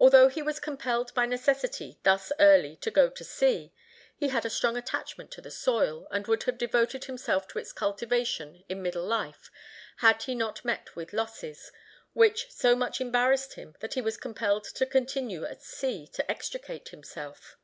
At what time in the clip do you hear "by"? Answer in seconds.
1.14-1.24